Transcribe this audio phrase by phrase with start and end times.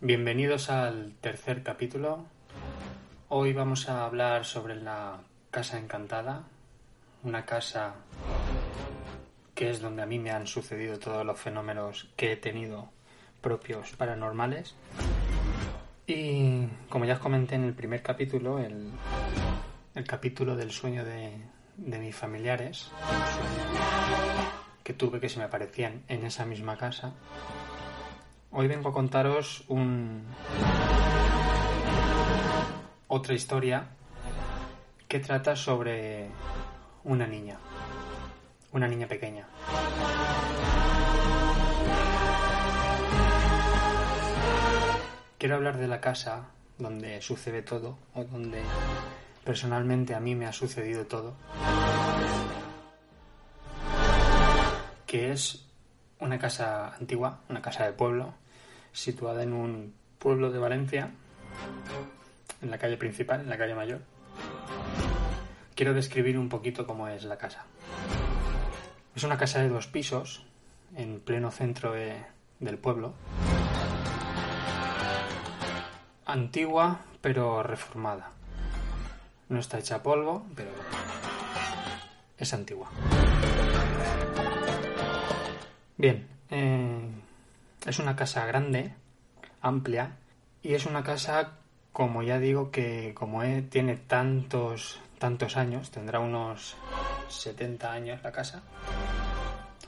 [0.00, 2.24] Bienvenidos al tercer capítulo.
[3.30, 5.18] Hoy vamos a hablar sobre la
[5.50, 6.44] Casa Encantada,
[7.24, 7.96] una casa
[9.56, 12.90] que es donde a mí me han sucedido todos los fenómenos que he tenido
[13.40, 14.76] propios paranormales.
[16.06, 18.92] Y como ya os comenté en el primer capítulo, el,
[20.06, 21.32] capítulo del sueño de,
[21.76, 22.92] de mis familiares,
[24.84, 27.14] que tuve que se me aparecían en esa misma casa,
[28.50, 30.24] Hoy vengo a contaros un...
[33.06, 33.88] otra historia
[35.06, 36.28] que trata sobre
[37.04, 37.58] una niña,
[38.72, 39.46] una niña pequeña.
[45.36, 46.46] Quiero hablar de la casa
[46.78, 48.62] donde sucede todo o donde
[49.44, 51.34] personalmente a mí me ha sucedido todo,
[55.06, 55.67] que es
[56.20, 58.34] una casa antigua, una casa de pueblo,
[58.92, 61.10] situada en un pueblo de Valencia,
[62.60, 64.00] en la calle principal, en la calle mayor.
[65.74, 67.64] Quiero describir un poquito cómo es la casa.
[69.14, 70.44] Es una casa de dos pisos,
[70.96, 73.14] en pleno centro del pueblo.
[76.26, 78.30] Antigua, pero reformada.
[79.48, 80.70] No está hecha polvo, pero
[82.36, 82.90] es antigua.
[85.98, 87.10] Bien, eh,
[87.84, 88.94] es una casa grande,
[89.60, 90.12] amplia,
[90.62, 91.58] y es una casa,
[91.92, 96.76] como ya digo, que como tiene tantos, tantos años, tendrá unos
[97.26, 98.62] 70 años la casa,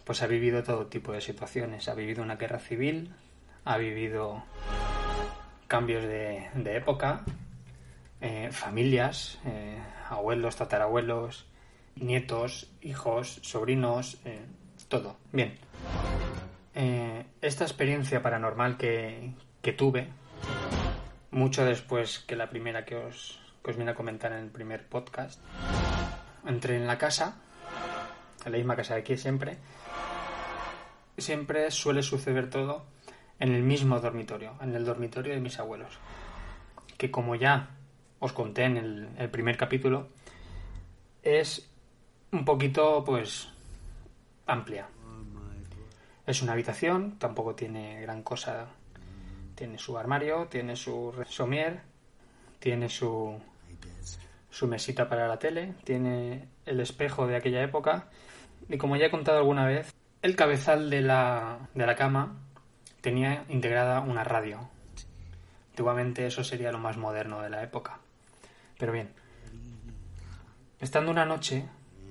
[0.05, 1.89] pues ha vivido todo tipo de situaciones.
[1.89, 3.15] Ha vivido una guerra civil,
[3.65, 4.43] ha vivido
[5.69, 7.25] cambios de, época,
[8.21, 9.79] eh, familias, eh,
[10.09, 11.47] abuelos, tatarabuelos,
[11.95, 14.19] nietos, hijos, sobrinos,
[14.91, 15.17] todo.
[15.33, 15.55] Bien.
[16.75, 19.33] Eh, esta experiencia paranormal que,
[19.79, 20.09] tuve,
[21.31, 24.87] mucho después que la primera que os, que os vine a comentar en el primer
[24.87, 25.41] podcast,
[26.45, 27.37] entré en la casa,
[28.45, 29.59] en la misma casa de aquí siempre,
[31.17, 32.85] siempre suele suceder todo
[33.39, 35.99] en el mismo dormitorio, en el dormitorio de mis abuelos,
[36.99, 37.71] que como ya
[38.19, 38.77] os conté en
[39.17, 40.09] el primer capítulo,
[41.23, 41.71] es
[42.33, 43.50] un poquito pues
[44.53, 44.89] amplia.
[46.27, 48.67] Es una habitación, tampoco tiene gran cosa.
[49.55, 51.83] Tiene su armario, tiene su somier,
[52.59, 53.39] tiene su,
[54.51, 58.09] su mesita para la tele, tiene el espejo de aquella época.
[58.69, 62.37] Y como ya he contado alguna vez, el cabezal de la, de la cama
[63.01, 64.69] tenía integrada una radio.
[65.71, 67.99] Antiguamente eso sería lo más moderno de la época.
[68.79, 69.11] Pero bien,
[70.81, 71.65] estando una noche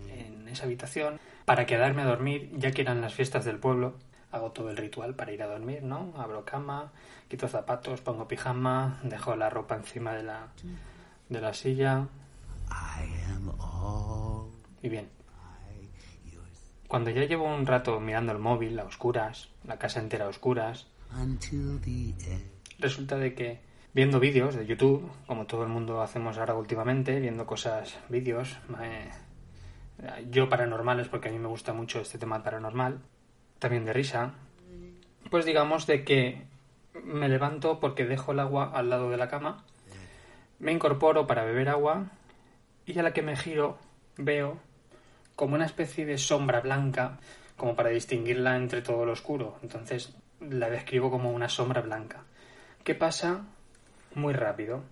[0.07, 3.95] en esa habitación, para quedarme a dormir, ya que eran las fiestas del pueblo,
[4.31, 6.13] hago todo el ritual para ir a dormir, ¿no?
[6.15, 6.91] Abro cama,
[7.27, 10.49] quito zapatos, pongo pijama, dejo la ropa encima de la,
[11.27, 12.05] de la silla.
[14.83, 15.09] Y bien.
[16.87, 20.85] Cuando ya llevo un rato mirando el móvil a oscuras, la casa entera a oscuras,
[22.77, 23.59] resulta de que
[23.91, 29.09] viendo vídeos de YouTube, como todo el mundo hacemos ahora últimamente, viendo cosas, vídeos, eh,
[30.29, 33.01] yo paranormales, porque a mí me gusta mucho este tema paranormal,
[33.59, 34.33] también de risa,
[35.29, 36.45] pues digamos de que
[36.93, 39.63] me levanto porque dejo el agua al lado de la cama,
[40.59, 42.11] me incorporo para beber agua
[42.85, 43.77] y a la que me giro
[44.17, 44.57] veo
[45.35, 47.19] como una especie de sombra blanca,
[47.55, 49.57] como para distinguirla entre todo lo oscuro.
[49.61, 52.23] Entonces la describo como una sombra blanca.
[52.83, 53.45] ¿Qué pasa?
[54.15, 54.83] muy rápido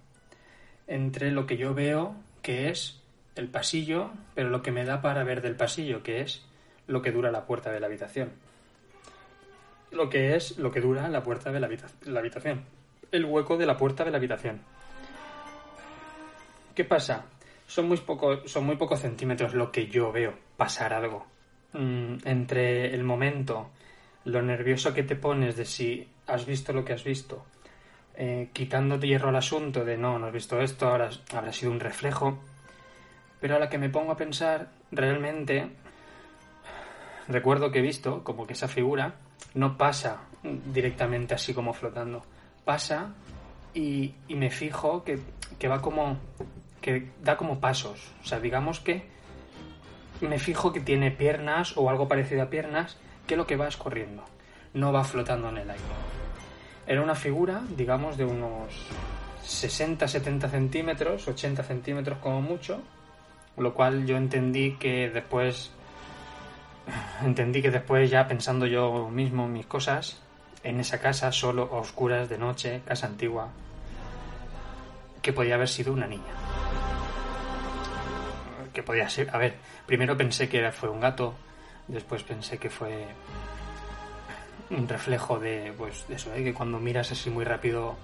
[0.87, 3.01] entre lo que yo veo, que es
[3.37, 6.45] el pasillo, pero lo que me da para ver del pasillo, que es
[6.87, 8.31] lo que dura la puerta de la habitación.
[9.91, 11.69] Lo que es lo que dura la puerta de la,
[12.05, 12.65] la habitación.
[13.11, 14.61] El hueco de la puerta de la habitación.
[16.75, 17.25] ¿Qué pasa?
[17.65, 21.25] Son muy, poco, son muy pocos centímetros lo que yo veo pasar algo.
[21.73, 23.71] Mm, entre el momento,
[24.25, 27.45] lo nervioso que te pones de si has visto lo que has visto,
[28.15, 31.79] eh, quitándote hierro al asunto de no, no has visto esto, ahora habrá sido un
[31.79, 32.39] reflejo.
[33.39, 35.69] Pero a la que me pongo a pensar, realmente
[37.27, 39.15] recuerdo que he visto como que esa figura
[39.53, 42.23] no pasa directamente así como flotando.
[42.65, 43.13] Pasa
[43.73, 45.19] y, me fijo que,
[45.59, 46.17] que va como.
[46.81, 48.11] que da como pasos.
[48.23, 49.05] O sea, digamos que
[50.21, 52.97] me fijo que tiene piernas o algo parecido a piernas,
[53.27, 54.23] que lo que va es corriendo.
[54.73, 55.83] No va flotando en el aire.
[56.87, 58.87] Era una figura, digamos, de unos
[59.43, 62.81] 60-70 centímetros, 80 centímetros como mucho,
[63.57, 65.71] lo cual yo entendí que después
[67.23, 70.21] entendí que después ya pensando yo mismo mis cosas
[70.63, 73.49] en esa casa solo a oscuras de noche casa antigua
[75.21, 76.33] que podía haber sido una niña
[78.73, 79.55] que podía ser a ver
[79.85, 81.33] primero pensé que fue un gato
[81.87, 83.07] después pensé que fue
[84.69, 86.43] un reflejo de pues eso ¿eh?
[86.43, 87.95] que cuando miras así muy rápido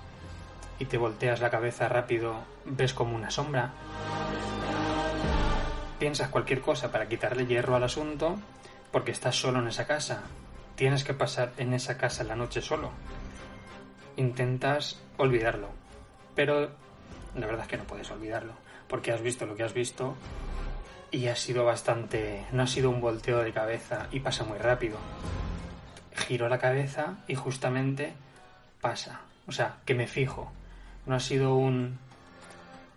[0.79, 3.71] y te volteas la cabeza rápido ves como una sombra
[6.03, 8.38] piensas cualquier cosa para quitarle hierro al asunto
[8.91, 10.23] porque estás solo en esa casa.
[10.75, 12.91] Tienes que pasar en esa casa la noche solo.
[14.17, 15.69] Intentas olvidarlo,
[16.35, 16.71] pero
[17.35, 18.51] la verdad es que no puedes olvidarlo,
[18.89, 20.17] porque has visto lo que has visto
[21.09, 22.47] y ha sido bastante...
[22.51, 24.97] no ha sido un volteo de cabeza y pasa muy rápido.
[26.17, 28.11] Giro la cabeza y justamente
[28.81, 29.21] pasa.
[29.47, 30.51] O sea, que me fijo.
[31.05, 31.97] No ha sido un...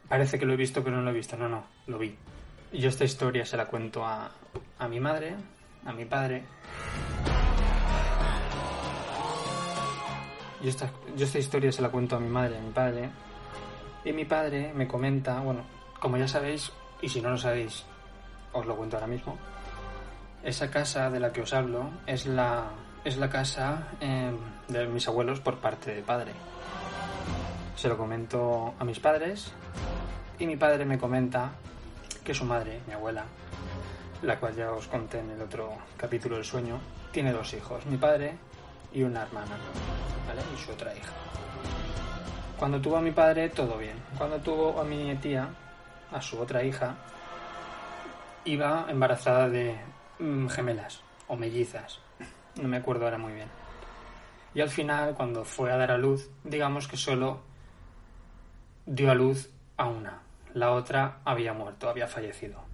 [0.09, 1.37] Parece que lo he visto, pero no lo he visto.
[1.37, 2.17] No, no, lo vi.
[2.79, 4.31] Yo esta historia se la cuento a,
[4.79, 5.35] a mi madre,
[5.87, 6.45] a mi padre.
[10.63, 13.09] Yo esta, esta historia se la cuento a mi madre, a mi padre.
[14.05, 15.65] Y mi padre me comenta, bueno,
[16.01, 16.71] como ya sabéis,
[17.01, 17.85] y si no lo sabéis,
[18.53, 19.39] os lo cuento ahora mismo.
[20.45, 22.65] Esa casa de la que os hablo es la,
[23.05, 24.31] es la casa eh,
[24.69, 26.33] de mis abuelos por parte de padre.
[27.75, 29.51] Se lo comento a mis padres
[30.39, 31.53] y mi padre me comenta
[32.27, 33.25] que su madre, mi abuela,
[34.23, 36.81] la cual ya os conté en el otro capítulo del sueño,
[37.13, 38.37] tiene dos hijos, mi padre
[38.93, 39.57] y una hermana,
[40.27, 40.43] ¿vale?
[40.53, 41.13] Y su otra hija.
[42.59, 43.97] Cuando tuvo a mi padre, todo bien.
[44.19, 45.49] Cuando tuvo a mi tía,
[46.11, 46.97] a su otra hija,
[48.45, 49.79] iba embarazada de
[50.19, 52.01] mm, gemelas o mellizas.
[52.61, 53.49] No me acuerdo ahora muy bien.
[54.53, 57.43] Y al final, cuando fue a dar a luz, digamos que solo
[58.85, 60.26] dio a luz a una.
[60.57, 62.67] La otra había muerto, había fallecido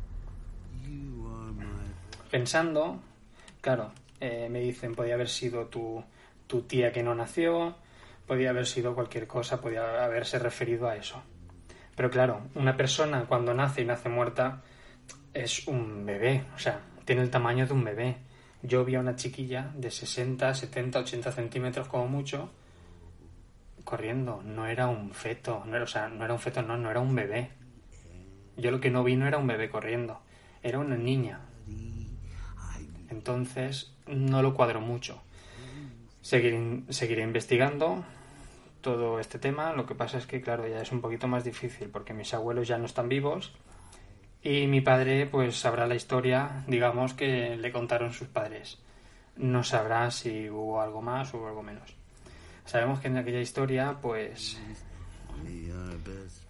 [2.32, 2.98] pensando,
[3.60, 6.02] claro, eh, me dicen, podía haber sido tu,
[6.46, 7.76] tu tía que no nació,
[8.26, 11.22] podía haber sido cualquier cosa, podía haberse referido a eso.
[11.94, 14.62] Pero claro, una persona cuando nace y nace muerta
[15.34, 18.16] es un bebé, o sea, tiene el tamaño de un bebé.
[18.62, 22.50] Yo vi a una chiquilla de 60, 70, 80 centímetros como mucho
[23.84, 24.40] corriendo.
[24.42, 27.00] No era un feto, no era, o sea, no era un feto, no, no era
[27.00, 27.50] un bebé.
[28.56, 30.20] Yo lo que no vi no era un bebé corriendo,
[30.62, 31.40] era una niña,
[33.08, 35.22] entonces no lo cuadro mucho.
[36.20, 38.04] Seguiré, investigando
[38.80, 39.72] todo este tema.
[39.72, 42.68] Lo que pasa es que, claro, ya es un poquito más difícil porque mis abuelos
[42.68, 43.52] ya no están vivos
[44.42, 48.78] y mi padre, pues, sabrá la historia, digamos, que le contaron sus padres.
[49.36, 51.94] No sabrá si hubo algo más o algo menos.
[52.64, 54.60] Sabemos que en aquella historia, pues,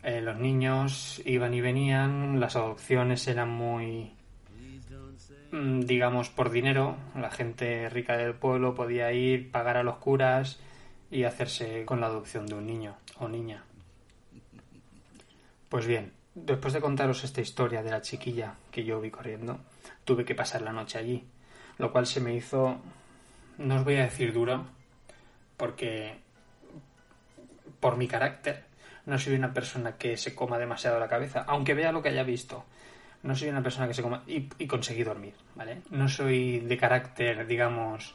[0.03, 4.13] eh, los niños iban y venían, las adopciones eran muy
[5.53, 6.97] Mm, digamos, por dinero.
[7.15, 10.59] La gente rica del pueblo podía ir, pagar a los curas
[11.11, 13.63] y hacerse con la adopción de un niño o niña.
[15.69, 19.61] Pues bien, después de contaros esta historia de la chiquilla que yo vi corriendo,
[20.05, 21.25] tuve que pasar la noche allí,
[21.77, 22.79] lo cual se me hizo,
[23.59, 24.65] no os voy a decir duro,
[25.59, 26.17] porque
[27.79, 28.65] por mi carácter
[29.07, 32.23] no soy una persona que se coma demasiado la cabeza, aunque vea lo que haya
[32.23, 32.65] visto
[33.23, 35.83] no soy una persona que se coma y, conseguí dormir, ¿vale?
[35.91, 38.15] No soy de carácter, digamos,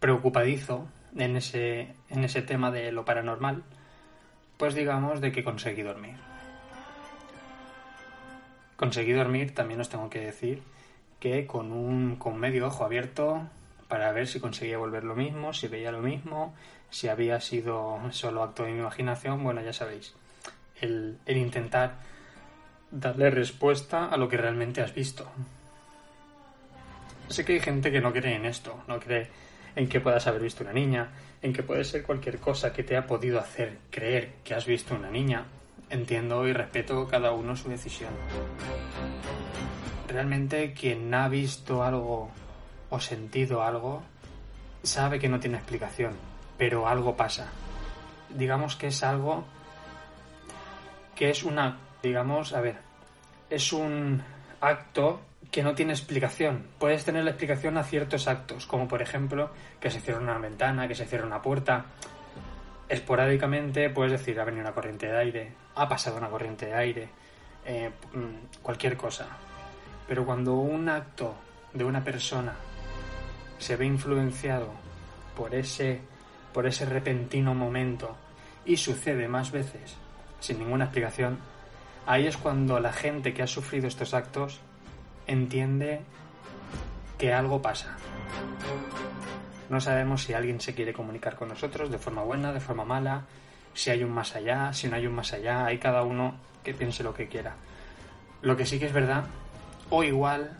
[0.00, 3.62] preocupadizo en ese, en ese tema de lo paranormal,
[4.56, 6.16] pues digamos de que conseguí dormir.
[8.76, 10.62] Conseguí dormir, también os tengo que decir,
[11.20, 13.48] que con un con medio ojo abierto,
[13.88, 16.54] para ver si conseguía volver lo mismo, si veía lo mismo,
[16.90, 20.14] si había sido solo acto de mi imaginación, bueno, ya sabéis,
[20.80, 21.96] el, intentar
[22.90, 25.26] darle respuesta a lo que realmente has visto.
[27.28, 29.28] Sé que hay gente que no cree en esto, no cree
[29.76, 31.10] en que puedas haber visto una niña,
[31.42, 34.94] en que puede ser cualquier cosa que te ha podido hacer creer que has visto
[34.94, 35.44] una niña.
[35.90, 38.10] Entiendo y respeto cada uno su decisión.
[40.06, 42.30] Realmente quien ha visto algo
[42.90, 44.02] o sentido algo
[44.82, 46.16] sabe que no tiene explicación,
[46.56, 47.48] pero algo pasa.
[48.30, 49.44] Digamos que es algo
[51.14, 52.78] que es una, digamos, a ver,
[53.50, 54.22] es un
[54.60, 56.66] acto que no tiene explicación.
[56.78, 60.86] Puedes tener la explicación a ciertos actos, como por ejemplo que se cierra una ventana,
[60.86, 61.86] que se cierra una puerta.
[62.88, 67.08] Esporádicamente puedes decir, ha venido una corriente de aire, ha pasado una corriente de aire,
[67.64, 69.26] eh, mm, cualquier cosa.
[70.06, 71.34] Pero cuando un acto
[71.72, 72.54] de una persona
[73.58, 74.72] se ve influenciado
[75.36, 76.00] por ese,
[76.52, 78.16] por ese repentino momento
[78.64, 79.96] y sucede más veces
[80.40, 81.38] sin ninguna explicación,
[82.06, 84.60] ahí es cuando la gente que ha sufrido estos actos
[85.26, 86.00] entiende
[87.18, 87.96] que algo pasa.
[89.68, 93.26] No sabemos si alguien se quiere comunicar con nosotros de forma buena, de forma mala,
[93.74, 96.72] si hay un más allá, si no hay un más allá, hay cada uno que
[96.72, 97.56] piense lo que quiera.
[98.40, 99.24] Lo que sí que es verdad,
[99.90, 100.58] o igual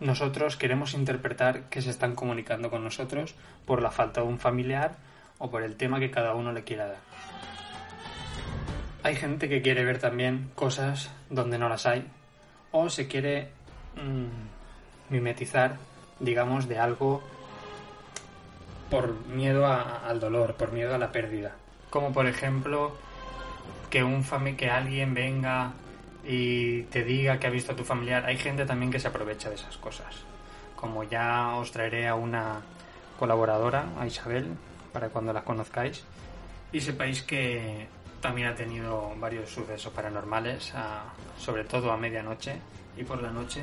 [0.00, 3.34] nosotros queremos interpretar que se están comunicando con nosotros
[3.66, 4.96] por la falta de un familiar
[5.38, 6.98] o por el tema que cada uno le quiera dar.
[9.02, 12.06] Hay gente que quiere ver también cosas donde no las hay
[12.72, 13.48] o se quiere
[13.96, 15.76] mm, mimetizar,
[16.18, 17.22] digamos, de algo
[18.90, 21.52] por miedo al dolor, por miedo a la pérdida.
[21.90, 22.96] Como por ejemplo
[23.88, 25.72] que un fami que alguien venga
[26.24, 28.24] y te diga que ha visto a tu familiar.
[28.26, 30.14] Hay gente también que se aprovecha de esas cosas.
[30.76, 32.60] Como ya os traeré a una
[33.18, 34.48] colaboradora, a Isabel,
[34.92, 36.04] para cuando la conozcáis.
[36.72, 37.86] Y sepáis que
[38.20, 40.72] también ha tenido varios sucesos paranormales,
[41.38, 42.56] sobre todo a medianoche
[42.96, 43.62] y por la noche.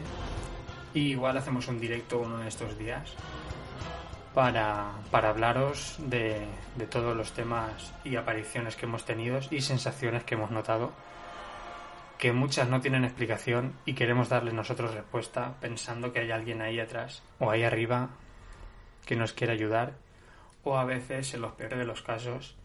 [0.93, 3.13] Y igual hacemos un directo uno de estos días
[4.33, 6.45] para, para hablaros de,
[6.75, 10.91] de todos los temas y apariciones que hemos tenido y sensaciones que hemos notado
[12.17, 16.79] que muchas no tienen explicación y queremos darle nosotros respuesta pensando que hay alguien ahí
[16.79, 18.09] atrás o ahí arriba
[19.05, 19.93] que nos quiere ayudar
[20.63, 22.55] o a veces, en los peores de los casos,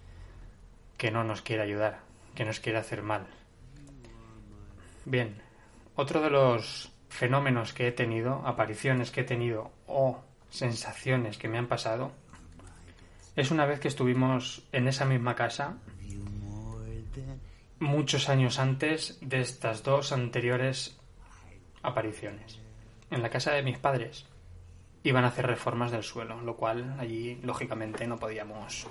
[0.96, 2.00] que no nos quiere ayudar,
[2.34, 3.26] que nos quiere hacer mal.
[5.04, 5.40] Bien,
[5.94, 11.58] otro de los fenómenos que he tenido, apariciones que he tenido o sensaciones que me
[11.58, 12.12] han pasado,
[13.36, 15.76] es una vez que estuvimos en esa misma casa
[17.82, 20.96] muchos años antes de estas dos anteriores
[21.82, 22.60] apariciones.
[23.10, 24.24] En la casa de mis padres
[25.02, 28.86] iban a hacer reformas del suelo, lo cual allí lógicamente no podíamos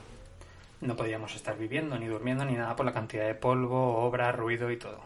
[0.81, 4.69] no podíamos estar viviendo ni durmiendo ni nada por la cantidad de polvo, obra, ruido
[4.71, 4.99] y todo.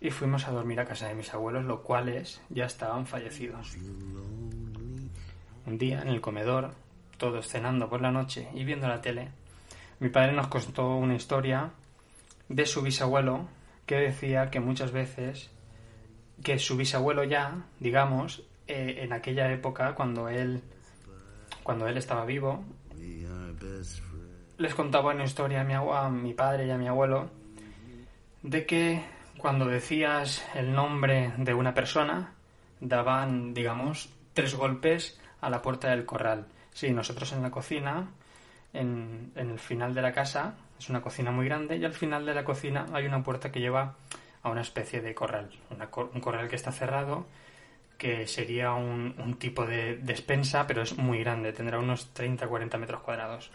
[0.00, 3.76] Y fuimos a dormir a casa de mis abuelos, los cuales ya estaban fallecidos.
[5.66, 6.72] Un día en el comedor,
[7.16, 9.28] todos cenando por la noche y viendo la tele,
[10.00, 11.70] mi padre nos contó una historia
[12.50, 13.48] de su bisabuelo
[13.86, 15.50] que decía que muchas veces
[16.42, 20.62] que su bisabuelo ya, digamos, eh, en aquella época cuando él
[21.62, 22.64] cuando él estaba vivo,
[24.58, 27.30] les contaba una historia a mi, a mi padre y a mi abuelo
[28.42, 29.04] de que
[29.38, 32.34] cuando decías el nombre de una persona
[32.80, 36.46] daban, digamos, tres golpes a la puerta del corral.
[36.72, 38.08] Sí, nosotros en la cocina,
[38.72, 42.34] en, el final de la casa, es una cocina muy grande y al final de
[42.34, 43.96] la cocina hay una puerta que lleva
[44.42, 45.50] a una especie de corral.
[45.70, 47.26] un corral que está cerrado,
[48.00, 53.50] que sería un, tipo de despensa, pero es muy grande, tendrá unos 30-40 metros cuadrados.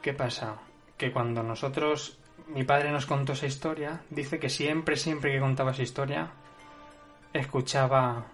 [0.00, 0.56] ¿Qué pasa?
[0.96, 5.72] Que cuando nosotros, mi padre nos contó esa historia, dice que siempre, siempre que contaba
[5.72, 6.30] esa historia,
[7.34, 8.24] escuchaba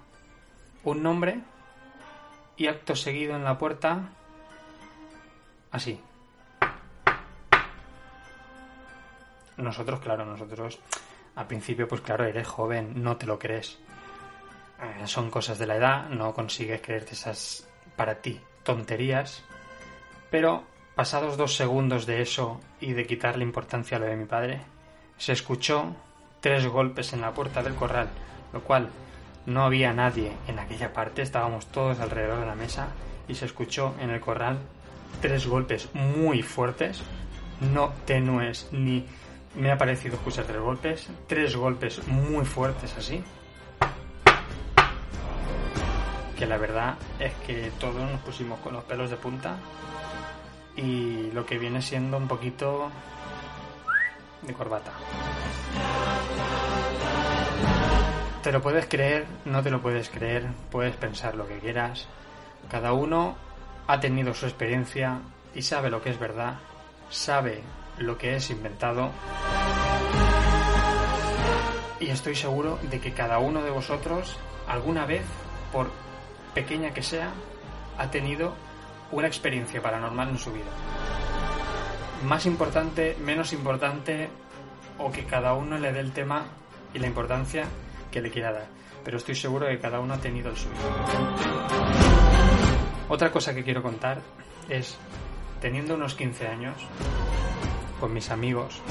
[0.84, 1.40] un nombre
[2.56, 4.10] y acto seguido en la puerta,
[5.70, 6.00] así.
[9.58, 10.78] nosotros, claro, nosotros
[11.34, 13.78] al principio, pues claro, eres joven, no te lo crees.
[14.80, 19.44] Eh, son cosas de la edad, no consigues creerte esas para ti tonterías.
[20.30, 24.60] Pero pasados dos segundos de eso y de quitarle importancia a lo de mi padre,
[25.16, 25.94] se escuchó
[26.40, 28.08] tres golpes en la puerta del corral,
[28.52, 28.88] lo cual
[29.46, 32.88] no había nadie en aquella parte, estábamos todos alrededor de la mesa
[33.28, 34.58] y se escuchó en el corral
[35.20, 37.02] tres golpes muy fuertes,
[37.72, 39.04] no tenues ni
[39.54, 43.22] me ha parecido escuchar tres golpes, tres golpes muy fuertes así.
[46.38, 49.56] que la verdad es que todos nos pusimos con los pelos de punta
[50.76, 52.92] y lo que viene siendo un poquito
[54.42, 54.92] de corbata.
[58.44, 62.06] Te lo puedes creer, no te lo puedes creer, puedes pensar lo que quieras.
[62.70, 63.36] Cada uno
[63.88, 65.18] ha tenido su experiencia
[65.54, 66.58] y sabe lo que es verdad,
[67.08, 67.62] sabe
[67.96, 69.10] lo que es inventado.
[71.98, 74.36] Y estoy seguro de que cada uno de vosotros
[74.68, 75.24] alguna vez,
[75.72, 75.90] por
[76.54, 77.32] pequeña que sea,
[77.96, 78.54] ha tenido
[79.10, 80.70] una experiencia paranormal en su vida.
[82.24, 84.28] Más importante, menos importante,
[84.98, 86.46] o que cada uno le dé el tema
[86.92, 87.64] y la importancia
[88.10, 88.66] que le quiera dar.
[89.02, 92.17] Pero estoy seguro de que cada uno ha tenido el suyo.
[93.08, 94.20] Otra cosa que quiero contar
[94.68, 94.96] es,
[95.60, 96.76] teniendo unos 15 años,
[98.00, 98.82] con mis amigos,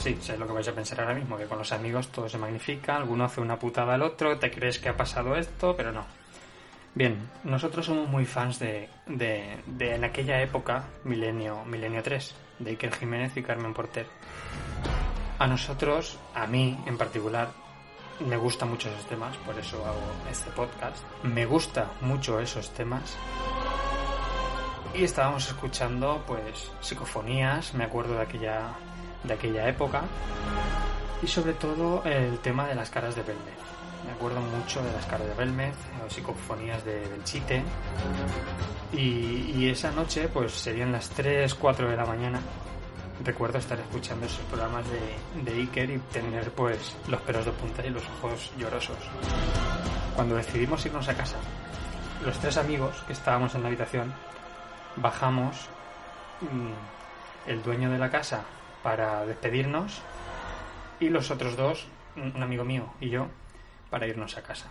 [0.00, 2.38] Sí, sé lo que vais a pensar ahora mismo, que con los amigos todo se
[2.38, 6.06] magnifica, alguno hace una putada al otro, te crees que ha pasado esto, pero no.
[6.94, 12.70] Bien, nosotros somos muy fans de, de, de en aquella época, Milenio, Milenio 3, de
[12.70, 14.06] Iker Jiménez y Carmen Porter.
[15.38, 17.50] A nosotros, a mí en particular,
[18.26, 20.00] me gustan mucho esos temas, por eso hago
[20.30, 20.98] este podcast.
[21.22, 23.16] Me gusta mucho esos temas.
[24.94, 28.74] Y estábamos escuchando, pues, psicofonías, me acuerdo de aquella
[29.24, 30.02] de aquella época
[31.22, 33.58] y sobre todo el tema de las caras de Belmez.
[34.06, 35.74] Me acuerdo mucho de las caras de Belmez,
[36.08, 37.62] psicofonías de Belchite
[38.92, 42.40] y, y esa noche pues serían las 3, 4 de la mañana
[43.24, 44.84] recuerdo estar escuchando esos programas
[45.44, 48.96] de, Iker y tener pues los pelos de punta y los ojos llorosos.
[50.14, 51.36] Cuando decidimos irnos a casa,
[52.24, 54.12] los tres amigos que estábamos en la habitación,
[54.96, 55.68] bajamos,
[56.40, 58.44] mm, el dueño de la casa
[58.82, 60.00] para despedirnos
[60.98, 63.28] y los otros dos, un amigo mío y yo,
[63.90, 64.68] para irnos a casa.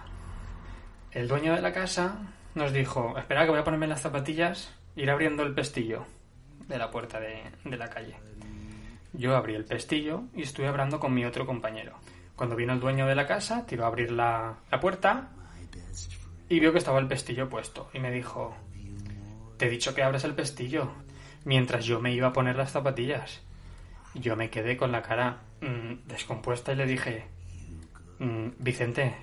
[1.12, 2.18] El dueño de la casa
[2.56, 6.06] nos dijo, espera que voy a ponerme las zapatillas, ir abriendo el pestillo
[6.70, 8.16] de la puerta de, de la calle.
[9.12, 11.98] Yo abrí el pestillo y estuve hablando con mi otro compañero.
[12.36, 15.30] Cuando vino el dueño de la casa, tiró a abrir la, la puerta
[16.48, 18.56] y vio que estaba el pestillo puesto y me dijo,
[19.58, 20.92] te he dicho que abras el pestillo,
[21.44, 23.42] mientras yo me iba a poner las zapatillas.
[24.14, 27.26] Yo me quedé con la cara mmm, descompuesta y le dije,
[28.20, 29.16] mmm, Vicente,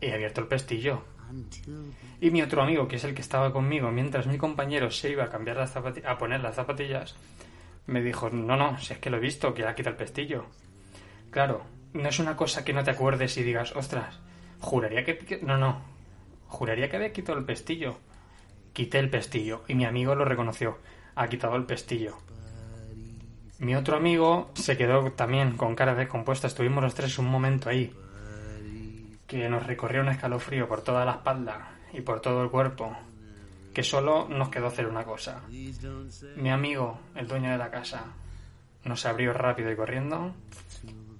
[0.00, 1.04] he abierto el pestillo.
[2.20, 5.24] Y mi otro amigo, que es el que estaba conmigo, mientras mi compañero se iba
[5.24, 7.14] a cambiar las a poner las zapatillas,
[7.86, 10.46] me dijo, no, no, si es que lo he visto, que ha quitado el pestillo.
[11.30, 11.62] Claro,
[11.92, 14.18] no es una cosa que no te acuerdes y digas, ostras,
[14.60, 15.40] juraría que...
[15.42, 15.82] No, no,
[16.48, 17.98] juraría que había quitado el pestillo.
[18.72, 20.78] Quité el pestillo y mi amigo lo reconoció.
[21.16, 22.18] Ha quitado el pestillo.
[23.58, 26.46] Mi otro amigo se quedó también con cara descompuesta.
[26.46, 27.92] Estuvimos los tres un momento ahí.
[29.30, 32.96] Que nos recorrió un escalofrío por toda la espalda y por todo el cuerpo.
[33.72, 35.42] Que solo nos quedó hacer una cosa.
[36.34, 38.06] Mi amigo, el dueño de la casa,
[38.82, 40.34] nos abrió rápido y corriendo.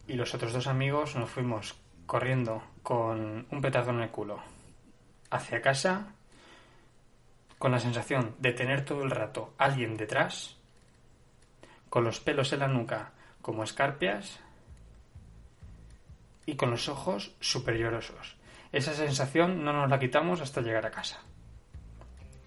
[0.08, 4.42] Y los otros dos amigos nos fuimos corriendo con un petardo en el culo
[5.30, 6.08] hacia casa
[7.56, 10.56] con la sensación de tener todo el rato alguien detrás
[11.88, 14.40] con los pelos en la nuca como escarpias
[16.50, 18.36] y con los ojos super llorosos.
[18.72, 21.20] Esa sensación no nos la quitamos hasta llegar a casa.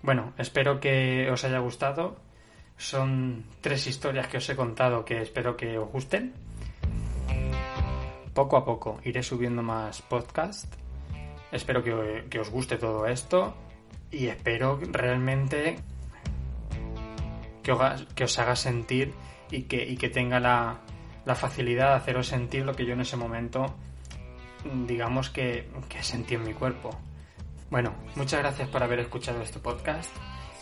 [0.02, 2.18] Bueno, espero que os haya gustado.
[2.78, 6.34] Son tres historias que os he contado que espero que os gusten.
[8.34, 10.74] Poco a poco iré subiendo más podcast.
[11.52, 13.56] Espero que, que os guste todo esto
[14.12, 15.78] y espero realmente
[17.62, 19.14] que os, que os haga sentir
[19.50, 20.82] y que, y que tenga la,
[21.26, 23.76] la, facilidad de haceros sentir lo que yo en ese momento,
[24.88, 26.98] digamos que, que sentí en mi cuerpo.
[27.70, 30.10] Bueno, muchas gracias por haber escuchado este podcast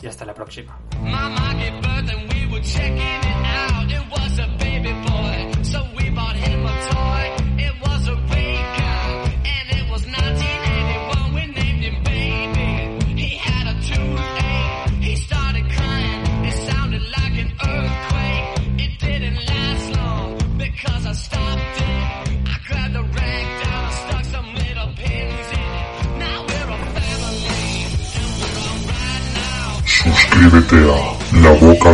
[0.01, 0.79] y hasta la próxima.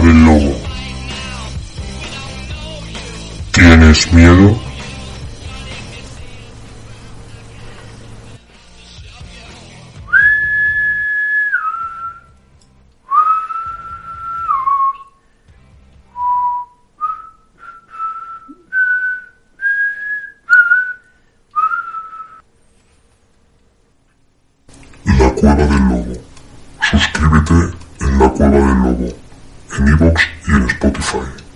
[0.07, 0.55] del lobo.
[3.51, 4.57] ¿Tienes miedo?
[25.05, 26.13] La Cueva del Lobo.
[26.91, 29.26] Suscríbete en la Cueva del Lobo
[29.79, 31.46] en iVoox y en Spotify.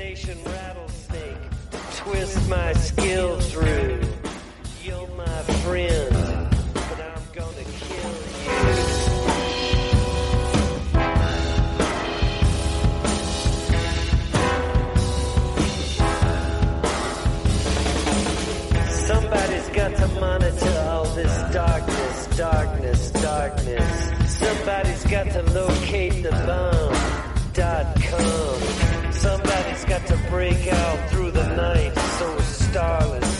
[0.00, 1.36] rattlesnake.
[1.96, 4.00] Twist my skill through.
[4.82, 6.14] You're my friend,
[6.72, 8.50] but I'm gonna kill you.
[19.06, 24.10] Somebody's got to monitor all this darkness, darkness, darkness.
[24.38, 26.96] Somebody's got to locate the bomb.
[27.52, 28.99] Dot com
[29.90, 33.39] got to break out through the night, so starless.